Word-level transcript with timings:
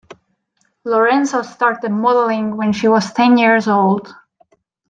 Lorenzo 0.83 1.43
started 1.43 1.91
modeling 1.91 2.57
when 2.57 2.73
she 2.73 2.87
was 2.87 3.13
ten 3.13 3.37
years 3.37 3.67
old. 3.67 4.11